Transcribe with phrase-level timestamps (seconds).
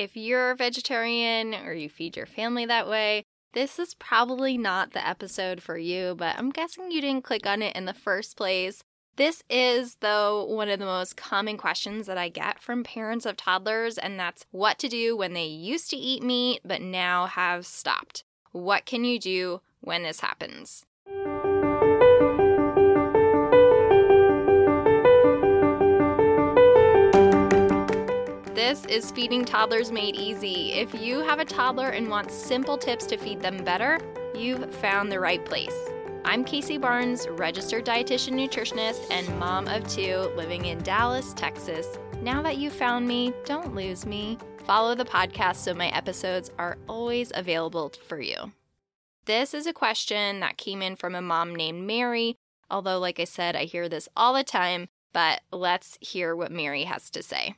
[0.00, 4.92] If you're a vegetarian or you feed your family that way, this is probably not
[4.92, 8.34] the episode for you, but I'm guessing you didn't click on it in the first
[8.34, 8.82] place.
[9.16, 13.36] This is, though, one of the most common questions that I get from parents of
[13.36, 17.66] toddlers, and that's what to do when they used to eat meat but now have
[17.66, 18.24] stopped.
[18.52, 20.86] What can you do when this happens?
[28.60, 30.72] This is Feeding Toddlers Made Easy.
[30.72, 33.98] If you have a toddler and want simple tips to feed them better,
[34.34, 35.74] you've found the right place.
[36.26, 41.98] I'm Kacie Barnes, registered dietitian nutritionist and mom of two living in Dallas, Texas.
[42.20, 44.36] Now that you've found me, don't lose me.
[44.66, 48.52] Follow the podcast so my episodes are always available for you.
[49.24, 52.36] This is a question that came in from a mom named Mary,
[52.70, 56.84] although, like I said, I hear this all the time, but let's hear what Mary
[56.84, 57.54] has to say.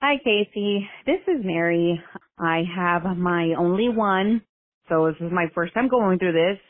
[0.00, 0.86] Hi, Kacie.
[1.06, 2.00] This is Mary.
[2.38, 4.42] I have my only one,
[4.88, 6.60] so this is my first time going through this.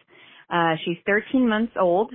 [0.49, 2.11] Uh, she's 13 months old.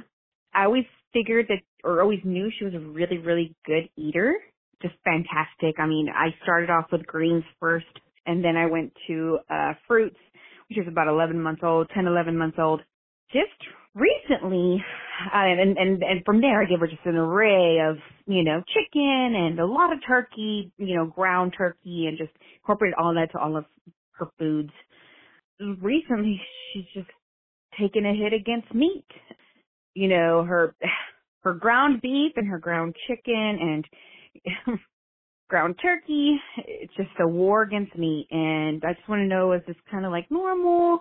[0.56, 4.34] I always figured that, or always knew she was a really, really good eater.
[4.82, 5.80] Just fantastic.
[5.80, 7.86] I mean, I started off with greens first,
[8.26, 10.18] and then I went to uh, fruits,
[10.68, 12.82] which is about 11 months old, 10, 11 months old.
[13.32, 13.52] Just
[13.96, 14.84] recently,
[15.34, 18.64] uh, and, and, and from there I gave her just an array of, you know,
[18.74, 23.32] chicken and a lot of turkey, you know, ground turkey and just incorporated all that
[23.32, 23.66] to all of
[24.14, 24.72] her foods.
[25.82, 26.42] Recently
[26.74, 27.10] she's just
[27.80, 29.06] taken a hit against meat.
[29.94, 30.76] You know, her,
[31.42, 33.84] her ground beef and her ground chicken
[34.66, 34.80] and
[35.50, 36.38] ground turkey.
[36.66, 40.06] It's just a war against meat and I just want to know is this kind
[40.06, 41.00] of like normal?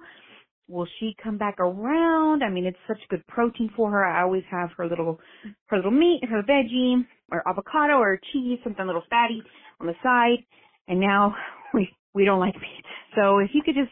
[0.69, 2.43] Will she come back around?
[2.43, 4.05] I mean, it's such good protein for her.
[4.05, 5.21] I always have her little,
[5.67, 9.43] her little meat, her veggie, or avocado or cheese, something a little fatty
[9.81, 10.45] on the side.
[10.89, 11.35] And now
[11.75, 12.85] we, we don't like meat.
[13.17, 13.91] So if you could just,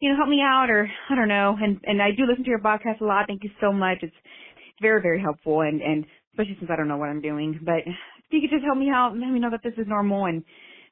[0.00, 1.56] you know, help me out or I don't know.
[1.60, 3.26] And, and I do listen to your podcast a lot.
[3.28, 3.98] Thank you so much.
[4.02, 4.14] It's,
[4.80, 7.60] very, very helpful and, and especially since I don't know what I'm doing.
[7.62, 9.86] But if you could just help me out and let me know that this is
[9.88, 10.44] normal and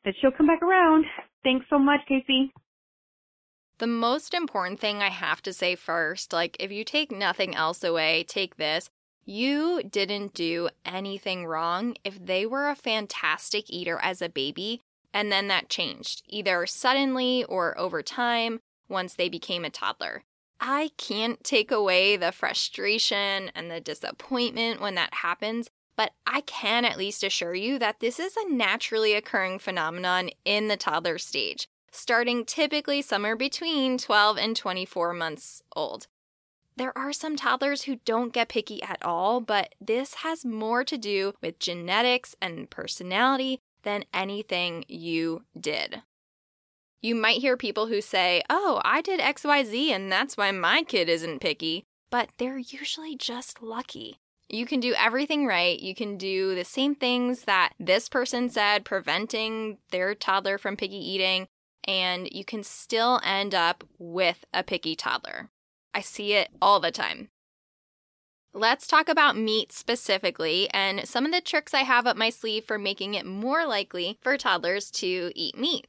[0.04, 1.04] that she'll come back around.
[1.42, 2.50] Thanks so much, Kacie.
[3.78, 7.84] The most important thing I have to say first like, if you take nothing else
[7.84, 8.88] away, take this.
[9.26, 14.80] You didn't do anything wrong if they were a fantastic eater as a baby
[15.12, 20.24] and then that changed, either suddenly or over time once they became a toddler.
[20.60, 26.84] I can't take away the frustration and the disappointment when that happens, but I can
[26.84, 31.68] at least assure you that this is a naturally occurring phenomenon in the toddler stage
[31.96, 36.06] starting typically somewhere between 12 and 24 months old.
[36.76, 40.98] There are some toddlers who don't get picky at all, but this has more to
[40.98, 46.02] do with genetics and personality than anything you did.
[47.00, 51.08] You might hear people who say, Oh, I did XYZ and that's why my kid
[51.08, 54.18] isn't picky, but they're usually just lucky.
[54.48, 55.78] You can do everything right.
[55.78, 60.96] You can do the same things that this person said, preventing their toddler from picky
[60.96, 61.48] eating,
[61.86, 65.50] and you can still end up with a picky toddler.
[65.94, 67.28] I see it all the time.
[68.52, 72.64] Let's talk about meat specifically and some of the tricks I have up my sleeve
[72.64, 75.86] for making it more likely for toddlers to eat meat.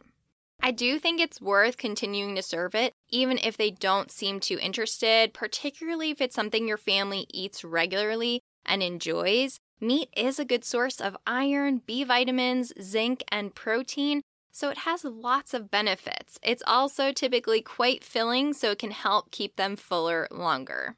[0.61, 4.57] I do think it's worth continuing to serve it, even if they don't seem too
[4.59, 9.59] interested, particularly if it's something your family eats regularly and enjoys.
[9.79, 14.23] Meat is a good source of iron, B vitamins, zinc, and protein,
[14.57, 16.39] so it has lots of benefits.
[16.41, 20.95] It's also typically quite filling, so it can help keep them fuller longer.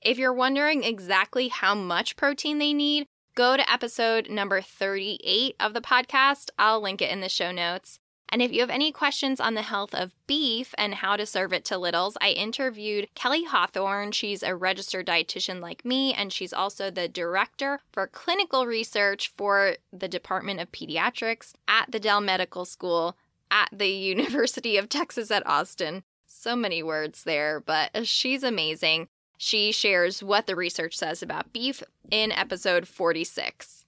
[0.00, 5.74] If you're wondering exactly how much protein they need, go to episode number 38 of
[5.74, 6.50] the podcast.
[6.60, 7.98] I'll link it in the show notes.
[8.32, 11.52] And if you have any questions on the health of beef and how to serve
[11.52, 14.12] it to littles, I interviewed Keli Hawthorne.
[14.12, 19.74] She's a registered dietitian like me, and she's also the director for clinical research for
[19.92, 23.16] the Department of Pediatrics at the Dell Medical School
[23.50, 26.04] at the University of Texas at Austin.
[26.26, 29.08] So many words there, but she's amazing.
[29.36, 33.84] She shares what the research says about beef in episode 46.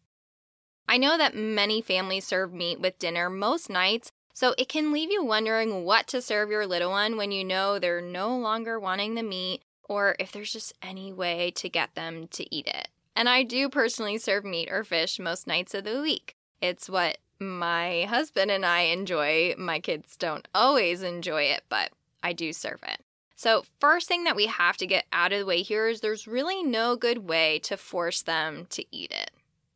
[0.88, 5.10] I know that many families serve meat with dinner most nights, so it can leave
[5.10, 9.14] you wondering what to serve your little one when you know they're no longer wanting
[9.14, 12.88] the meat or if there's just any way to get them to eat it.
[13.14, 16.36] And I do personally serve meat or fish most nights of the week.
[16.60, 19.54] It's what my husband and I enjoy.
[19.58, 21.90] My kids don't always enjoy it, but
[22.22, 23.00] I do serve it.
[23.34, 26.28] So, first thing that we have to get out of the way here is there's
[26.28, 29.32] really no good way to force them to eat it.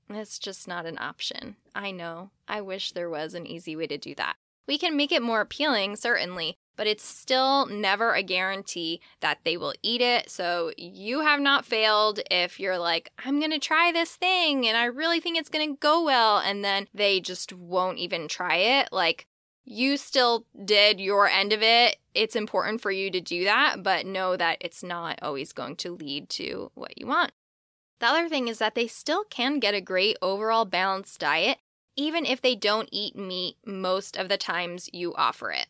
[0.08, 1.56] It's just not an option.
[1.74, 2.30] I know.
[2.46, 4.36] I wish there was an easy way to do that.
[4.66, 9.56] We can make it more appealing, certainly, but it's still never a guarantee that they
[9.56, 10.30] will eat it.
[10.30, 14.76] So you have not failed if you're like, I'm going to try this thing and
[14.76, 16.38] I really think it's going to go well.
[16.38, 18.88] And then they just won't even try it.
[18.92, 19.26] Like,
[19.64, 21.96] you still did your end of it.
[22.14, 25.94] It's important for you to do that, but know that it's not always going to
[25.94, 27.32] lead to what you want.
[27.98, 31.58] The other thing is that they still can get a great overall balanced diet,
[31.96, 35.66] even if they don't eat meat most of the times you offer it.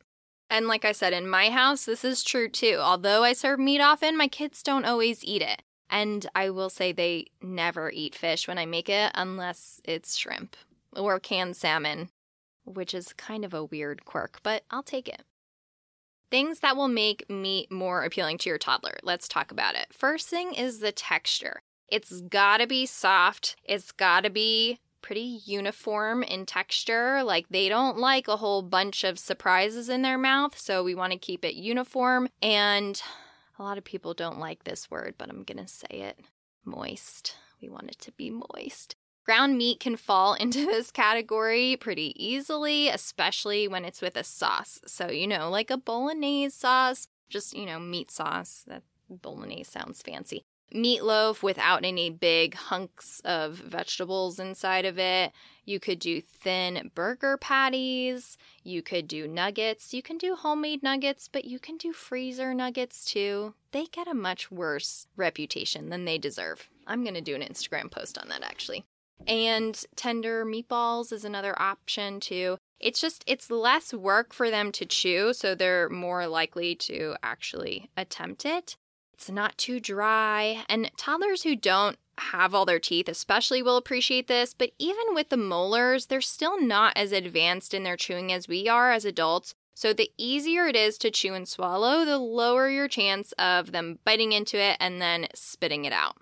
[0.50, 2.78] And like I said, in my house, this is true too.
[2.80, 5.62] Although I serve meat often, my kids don't always eat it.
[5.88, 10.56] And I will say they never eat fish when I make it unless it's shrimp
[10.96, 12.10] or canned salmon,
[12.64, 15.22] which is kind of a weird quirk, but I'll take it.
[16.30, 18.98] Things that will make meat more appealing to your toddler.
[19.04, 19.86] Let's talk about it.
[19.92, 21.60] First thing is the texture.
[21.88, 27.22] It's gotta be soft, it's gotta be pretty uniform in texture.
[27.22, 31.12] Like they don't like a whole bunch of surprises in their mouth, so we want
[31.12, 32.28] to keep it uniform.
[32.42, 33.00] And
[33.58, 36.20] a lot of people don't like this word, but I'm going to say it
[36.64, 37.36] moist.
[37.60, 38.96] We want it to be moist.
[39.24, 44.80] Ground meat can fall into this category pretty easily, especially when it's with a sauce.
[44.86, 48.64] So, you know, like a bolognese sauce, just, you know, meat sauce.
[48.66, 50.44] That bolognese sounds fancy
[50.74, 55.32] meatloaf without any big hunks of vegetables inside of it.
[55.64, 58.38] You could do thin burger patties.
[58.62, 59.92] You could do nuggets.
[59.92, 63.54] You can do homemade nuggets, but you can do freezer nuggets too.
[63.72, 66.68] They get a much worse reputation than they deserve.
[66.86, 68.84] I'm going to do an Instagram post on that actually.
[69.26, 72.58] And tender meatballs is another option too.
[72.78, 77.90] It's just, it's less work for them to chew, so they're more likely to actually
[77.96, 78.76] attempt it.
[79.16, 80.64] It's not too dry.
[80.68, 84.52] And toddlers who don't have all their teeth, especially, will appreciate this.
[84.52, 88.68] But even with the molars, they're still not as advanced in their chewing as we
[88.68, 89.54] are as adults.
[89.74, 93.98] So, the easier it is to chew and swallow, the lower your chance of them
[94.04, 96.16] biting into it and then spitting it out.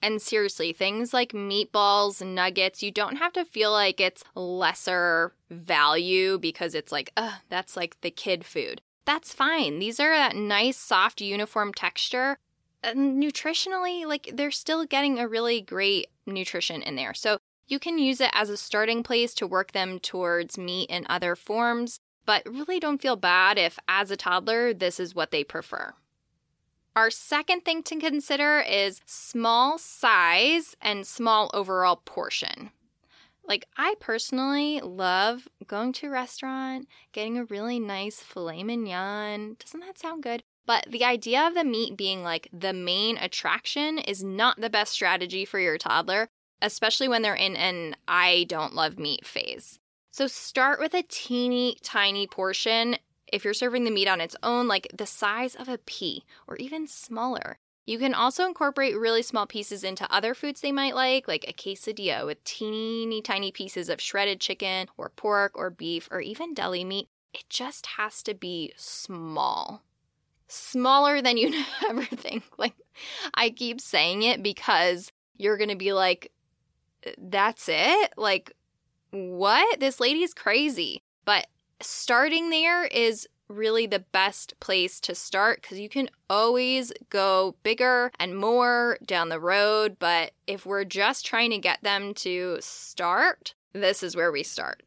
[0.00, 6.38] And seriously, things like meatballs, nuggets, you don't have to feel like it's lesser value
[6.38, 9.78] because it's like, ugh, that's like the kid food that's fine.
[9.78, 12.36] These are that nice, soft, uniform texture.
[12.82, 17.14] And nutritionally, like they're still getting a really great nutrition in there.
[17.14, 21.06] So you can use it as a starting place to work them towards meat and
[21.08, 25.42] other forms, but really don't feel bad if, as a toddler, this is what they
[25.42, 25.94] prefer.
[26.94, 32.72] Our second thing to consider is small size and small overall portion.
[33.48, 39.56] Like, I personally love going to a restaurant, getting a really nice filet mignon.
[39.58, 40.42] Doesn't that sound good?
[40.66, 44.92] But the idea of the meat being like the main attraction is not the best
[44.92, 46.28] strategy for your toddler,
[46.60, 49.78] especially when they're in an I don't love meat phase.
[50.10, 52.96] So start with a teeny tiny portion.
[53.32, 56.56] If you're serving the meat on its own, like the size of a pea or
[56.56, 57.58] even smaller.
[57.88, 61.54] You can also incorporate really small pieces into other foods they might like, like a
[61.54, 66.84] quesadilla with teeny tiny pieces of shredded chicken or pork or beef or even deli
[66.84, 67.08] meat.
[67.32, 69.84] It just has to be small.
[70.48, 71.54] Smaller than you'd
[71.88, 72.44] ever think.
[72.58, 72.74] Like,
[73.32, 76.30] I keep saying it because you're going to be like,
[77.06, 78.12] uh, that's it?
[78.18, 78.52] Like,
[79.12, 79.80] what?
[79.80, 81.00] This lady's crazy.
[81.24, 81.46] But
[81.80, 88.12] starting there is really the best place to start because you can always go bigger
[88.18, 89.96] and more down the road.
[89.98, 94.82] But if we're just trying to get them to start, this is where we start.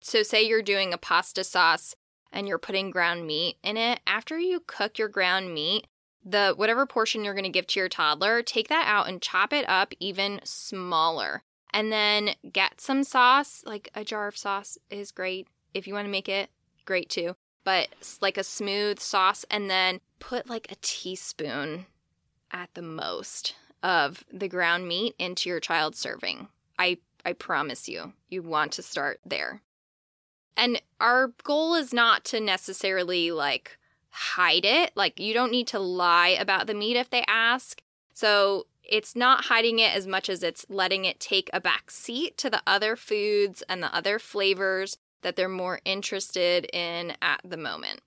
[0.00, 1.94] So, say you're doing a pasta sauce
[2.32, 4.00] and you're putting ground meat in it.
[4.06, 5.86] After you cook your ground meat,
[6.24, 9.52] the whatever portion you're going to give to your toddler, take that out and chop
[9.52, 11.42] it up even smaller.
[11.72, 15.48] And then get some sauce, like a jar of sauce is great.
[15.74, 16.50] If you want to make it,
[16.86, 17.36] great too
[17.68, 17.88] but
[18.22, 21.84] like a smooth sauce, and then put like a teaspoon
[22.50, 26.48] at the most of the ground meat into your child's serving.
[26.78, 26.96] I
[27.26, 29.60] I promise you, you want to start there.
[30.56, 33.76] And our goal is not to necessarily like
[34.08, 34.92] hide it.
[34.94, 37.82] Like you don't need to lie about the meat if they ask.
[38.14, 42.38] So it's not hiding it as much as it's letting it take a back seat
[42.38, 47.56] to the other foods and the other flavors that they're more interested in at the
[47.56, 48.00] moment.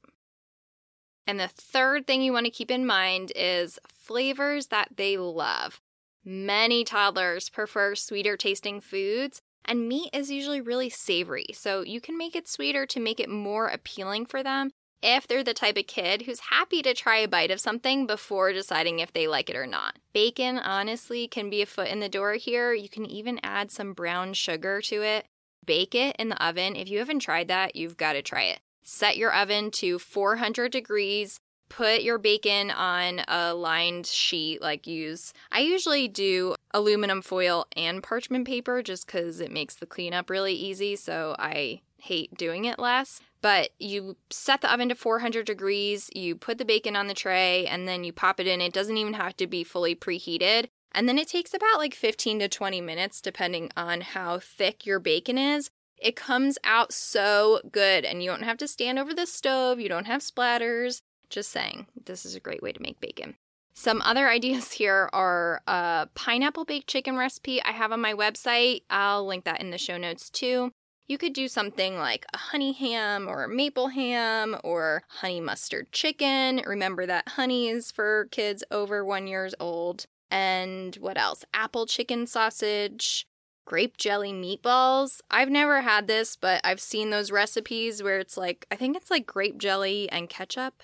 [1.27, 5.79] And the third thing you want to keep in mind is flavors that they love.
[6.25, 12.17] Many toddlers prefer sweeter tasting foods, and meat is usually really savory, so you can
[12.17, 14.71] make it sweeter to make it more appealing for them
[15.03, 18.53] if they're the type of kid who's happy to try a bite of something before
[18.53, 19.97] deciding if they like it or not.
[20.13, 22.73] Bacon, honestly, can be a foot in the door here.
[22.73, 25.25] You can even add some brown sugar to it
[25.65, 26.75] bake it in the oven.
[26.75, 28.59] If you haven't tried that, you've got to try it.
[28.83, 31.39] set your oven to 400 degrees.
[31.69, 35.31] Put your bacon on a lined sheet, like use.
[35.51, 40.53] I usually do aluminum foil and parchment paper just because it makes the cleanup really
[40.53, 40.97] easy.
[40.97, 43.21] So I hate doing it less.
[43.41, 47.65] But you set the oven to 400 degrees, you put the bacon on the tray,
[47.65, 48.59] and then you pop it in.
[48.61, 50.67] It doesn't even have to be fully preheated.
[50.93, 54.99] And then it takes about like 15 to 20 minutes, depending on how thick your
[54.99, 55.69] bacon is.
[55.97, 59.87] It comes out so good, and you don't have to stand over the stove, you
[59.87, 61.01] don't have splatters.
[61.29, 63.35] Just saying, this is a great way to make bacon.
[63.73, 68.81] Some other ideas here are a pineapple baked chicken recipe I have on my website.
[68.89, 70.71] I'll link that in the show notes too.
[71.07, 75.91] You could do something like a honey ham or a maple ham or honey mustard
[75.91, 76.61] chicken.
[76.65, 80.05] Remember that honey is for kids over one years old.
[80.31, 81.43] And what else?
[81.53, 83.27] Apple chicken sausage,
[83.65, 85.19] grape jelly meatballs.
[85.29, 89.11] I've never had this, but I've seen those recipes where it's like, I think it's
[89.11, 90.83] like grape jelly and ketchup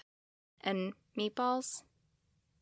[0.62, 1.84] and meatballs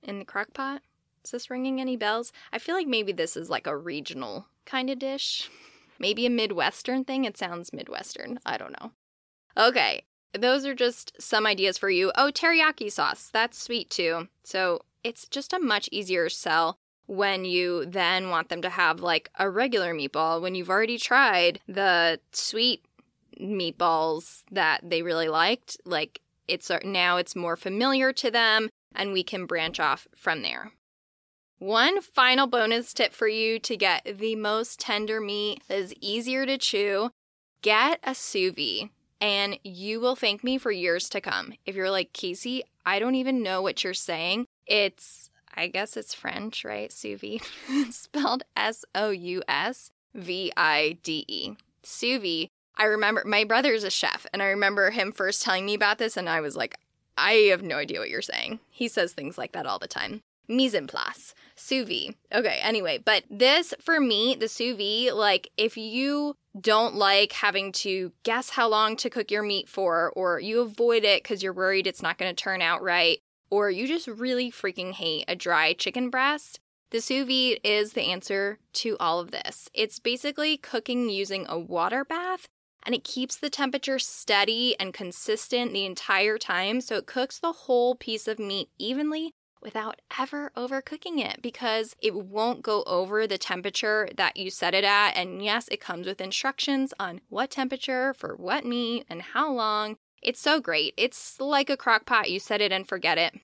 [0.03, 0.83] in the crock pot.
[1.23, 2.31] Is this ringing any bells?
[2.53, 5.49] I feel like maybe this is like a regional kind of dish.
[5.97, 7.25] Maybe a Midwestern thing.
[7.25, 8.39] It sounds Midwestern.
[8.45, 8.91] I don't know.
[9.57, 12.11] Okay, those are just some ideas for you.
[12.15, 13.29] Oh, teriyaki sauce.
[13.33, 14.27] That's sweet too.
[14.43, 19.29] So it's just a much easier sell when you then want them to have like
[19.37, 22.83] a regular meatball when you've already tried the sweet
[23.39, 25.77] meatballs that they really liked.
[25.85, 30.71] Like it's now it's more familiar to them and we can branch off from there.
[31.59, 36.47] One final bonus tip for you to get the most tender meat that is easier
[36.47, 37.11] to chew
[37.61, 38.89] get a sous vide
[39.21, 41.53] and you will thank me for years to come.
[41.63, 44.47] If you're like, Kacie, I don't even know what you're saying.
[44.67, 46.91] It's, I guess it's French, right?
[46.91, 47.41] Sous vide.
[47.93, 51.55] spelled S O U S V I D E.
[51.83, 52.49] Sous vide.
[52.77, 55.97] I remember my brother is a chef, and I remember him first telling me about
[55.97, 56.77] this, and I was like,
[57.17, 58.59] I have no idea what you're saying.
[58.69, 60.21] He says things like that all the time.
[60.47, 62.15] Mise en place, sous vide.
[62.31, 67.71] Okay, anyway, but this for me, the sous vide, like if you don't like having
[67.71, 71.53] to guess how long to cook your meat for, or you avoid it because you're
[71.53, 75.35] worried it's not going to turn out right, or you just really freaking hate a
[75.35, 76.59] dry chicken breast,
[76.91, 79.69] the sous vide is the answer to all of this.
[79.73, 82.47] It's basically cooking using a water bath
[82.83, 87.51] and it keeps the temperature steady and consistent the entire time so it cooks the
[87.51, 89.31] whole piece of meat evenly
[89.65, 94.83] without ever overcooking it because it won't go over the temperature that you set it
[94.83, 95.11] at.
[95.17, 99.97] And yes, it comes with instructions on what temperature for what meat and how long.
[100.21, 100.93] It's so great.
[100.97, 102.29] It's like a crock pot.
[102.29, 103.35] You set it and forget it.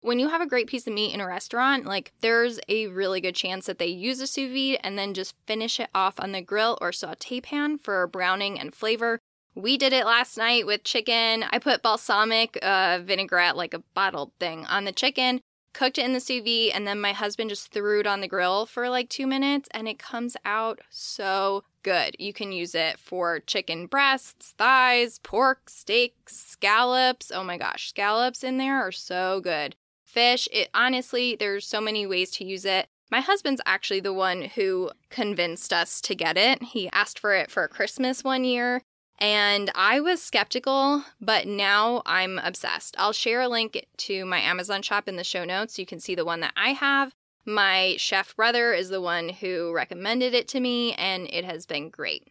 [0.00, 3.20] When you have a great piece of meat in a restaurant, like there's a really
[3.20, 6.32] good chance that they use a sous vide and then just finish it off on
[6.32, 9.20] the grill or saute pan for browning and flavor.
[9.54, 11.44] We did it last night with chicken.
[11.50, 15.40] I put balsamic uh, vinaigrette, like a bottled thing, on the chicken
[15.72, 18.28] cooked it in the sous vide, and then my husband just threw it on the
[18.28, 22.16] grill for like two minutes, and it comes out so good.
[22.18, 27.30] You can use it for chicken breasts, thighs, pork, steaks, scallops.
[27.32, 29.76] Oh my gosh, scallops in there are so good.
[30.04, 32.86] Fish, it honestly, there's so many ways to use it.
[33.10, 36.62] My husband's actually the one who convinced us to get it.
[36.62, 38.82] He asked for it for Christmas one year
[39.22, 42.96] and I was skeptical, but now I'm obsessed.
[42.98, 45.78] I'll share a link to my Amazon shop in the show notes.
[45.78, 47.14] You can see the one that I have.
[47.44, 51.90] My chef brother is the one who recommended it to me, and it has been
[51.90, 52.28] great.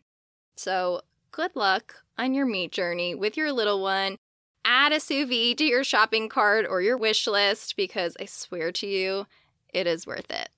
[0.55, 1.01] So,
[1.31, 4.17] good luck on your meat journey with your little one.
[4.63, 8.71] Add a sous vide to your shopping cart or your wish list because I swear
[8.73, 9.25] to you,
[9.73, 10.49] it is worth it.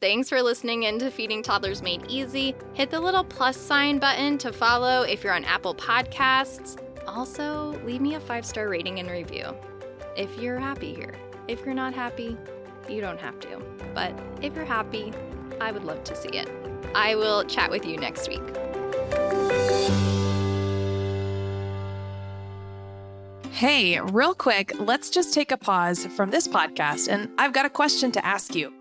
[0.00, 2.54] Thanks for listening in to Feeding Toddlers Made Easy.
[2.74, 6.80] Hit the little plus sign button to follow if you're on Apple Podcasts.
[7.06, 9.54] Also, leave me a five star rating and review
[10.16, 11.14] if you're happy here.
[11.48, 12.36] If you're not happy,
[12.88, 13.60] you don't have to.
[13.94, 15.12] But if you're happy,
[15.60, 16.50] I would love to see it.
[16.94, 18.40] I will chat with you next week.
[23.52, 27.70] Hey, real quick, let's just take a pause from this podcast, and I've got a
[27.70, 28.72] question to ask you.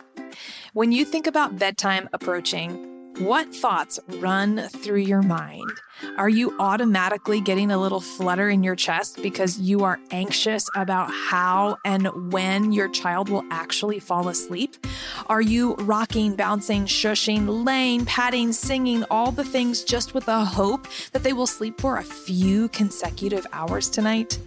[0.73, 5.69] When you think about bedtime approaching, what thoughts run through your mind?
[6.17, 11.11] Are you automatically getting a little flutter in your chest because you are anxious about
[11.11, 14.77] how and when your child will actually fall asleep?
[15.27, 20.87] Are you rocking, bouncing, shushing, laying, patting, singing, all the things just with the hope
[21.11, 24.39] that they will sleep for a few consecutive hours tonight?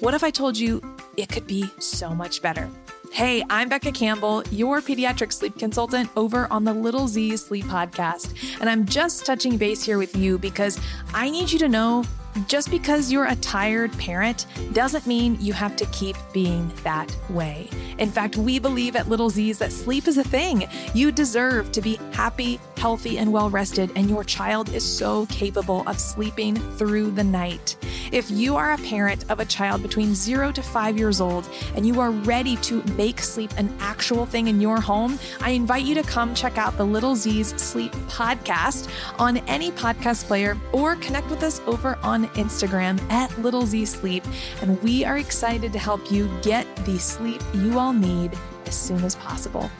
[0.00, 0.82] What if I told you
[1.16, 2.68] it could be so much better?
[3.12, 8.34] Hey, I'm Becca Campbell, your pediatric sleep consultant over on the Little Z Sleep Podcast.
[8.60, 10.78] And I'm just touching base here with you because
[11.12, 12.04] I need you to know
[12.46, 17.68] just because you're a tired parent doesn't mean you have to keep being that way.
[17.98, 20.68] In fact, we believe at Little Z's that sleep is a thing.
[20.94, 25.82] You deserve to be happy, healthy, and well rested, and your child is so capable
[25.86, 27.76] of sleeping through the night.
[28.10, 31.86] If you are a parent of a child between zero to five years old and
[31.86, 35.94] you are ready to make sleep an actual thing in your home, I invite you
[35.96, 41.28] to come check out the Little Z's Sleep podcast on any podcast player or connect
[41.28, 44.24] with us over on Instagram at Little Z Sleep.
[44.62, 49.04] And we are excited to help you get the sleep you all need as soon
[49.04, 49.70] as possible.